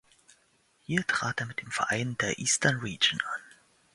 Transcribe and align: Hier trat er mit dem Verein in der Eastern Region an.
Hier 0.81 1.05
trat 1.05 1.39
er 1.41 1.45
mit 1.45 1.61
dem 1.61 1.69
Verein 1.69 1.99
in 2.13 2.17
der 2.17 2.39
Eastern 2.39 2.79
Region 2.79 3.21
an. 3.21 3.41